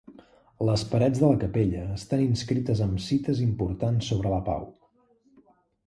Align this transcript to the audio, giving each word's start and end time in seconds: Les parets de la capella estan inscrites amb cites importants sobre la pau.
Les 0.69 0.85
parets 0.93 1.19
de 1.23 1.29
la 1.33 1.37
capella 1.43 1.83
estan 1.97 2.25
inscrites 2.25 2.83
amb 2.89 3.05
cites 3.11 3.45
importants 3.49 4.13
sobre 4.15 4.37
la 4.37 4.45
pau. 4.53 4.69